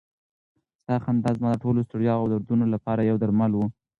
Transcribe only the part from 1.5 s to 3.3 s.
د ټولو ستړیاوو او دردونو لپاره یو